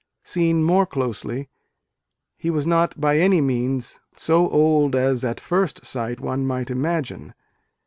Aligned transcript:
Seen 0.23 0.63
more 0.63 0.87
closely, 0.87 1.47
he 2.35 2.49
was 2.49 2.65
not 2.65 2.99
by 2.99 3.19
any 3.19 3.39
means 3.39 3.99
so 4.15 4.49
old 4.49 4.95
as 4.95 5.23
at 5.23 5.39
first 5.39 5.85
sight 5.85 6.19
one 6.19 6.43
might 6.47 6.71
imagine. 6.71 7.35